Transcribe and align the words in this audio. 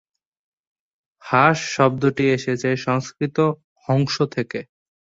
হাঁস 1.23 1.59
শব্দটি 1.75 2.25
এসেছে 2.35 2.69
সংস্কৃত 2.85 3.37
হংস 3.87 4.15
থেকে। 4.35 4.59